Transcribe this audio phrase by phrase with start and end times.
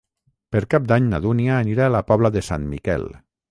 [0.55, 3.09] Per Cap d'Any na Dúnia anirà a la Pobla de Sant Miquel.